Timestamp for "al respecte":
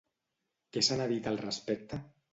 1.33-2.05